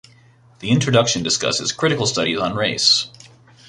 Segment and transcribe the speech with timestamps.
[0.61, 3.07] The introduction discusses critical studies on race.